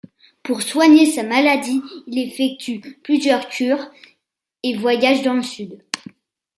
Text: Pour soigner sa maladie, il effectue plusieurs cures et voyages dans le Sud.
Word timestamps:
Pour 0.41 0.63
soigner 0.63 1.05
sa 1.05 1.21
maladie, 1.21 1.79
il 2.07 2.17
effectue 2.17 2.79
plusieurs 3.03 3.49
cures 3.49 3.87
et 4.63 4.75
voyages 4.75 5.21
dans 5.21 5.35
le 5.35 5.43
Sud. 5.43 5.79